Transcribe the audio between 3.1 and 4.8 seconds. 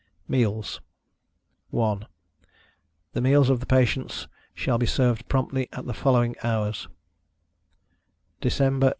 The meals of the patients shall